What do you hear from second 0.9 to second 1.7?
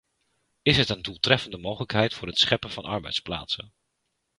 doeltreffende